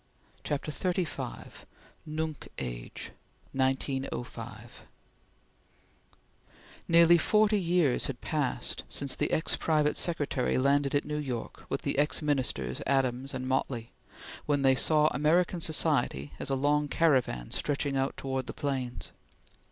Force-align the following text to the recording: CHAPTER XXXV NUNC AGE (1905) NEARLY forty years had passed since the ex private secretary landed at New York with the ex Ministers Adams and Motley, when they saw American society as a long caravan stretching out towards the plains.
CHAPTER 0.43 0.71
XXXV 0.71 1.65
NUNC 2.07 2.47
AGE 2.57 3.11
(1905) 3.51 4.87
NEARLY 6.87 7.17
forty 7.19 7.59
years 7.61 8.07
had 8.07 8.19
passed 8.19 8.81
since 8.89 9.15
the 9.15 9.29
ex 9.31 9.55
private 9.55 9.95
secretary 9.95 10.57
landed 10.57 10.95
at 10.95 11.05
New 11.05 11.19
York 11.19 11.65
with 11.69 11.83
the 11.83 11.99
ex 11.99 12.23
Ministers 12.23 12.81
Adams 12.87 13.35
and 13.35 13.47
Motley, 13.47 13.91
when 14.47 14.63
they 14.63 14.73
saw 14.73 15.05
American 15.09 15.61
society 15.61 16.33
as 16.39 16.49
a 16.49 16.55
long 16.55 16.87
caravan 16.87 17.51
stretching 17.51 17.95
out 17.95 18.17
towards 18.17 18.47
the 18.47 18.53
plains. 18.53 19.11